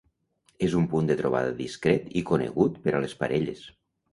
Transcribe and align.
És 0.67 0.75
un 0.79 0.87
punt 0.93 1.09
de 1.11 1.17
trobada 1.19 1.53
discret 1.61 2.09
i 2.23 2.27
conegut 2.33 2.83
per 2.87 2.95
a 2.97 3.03
les 3.07 3.17
parelles. 3.21 3.63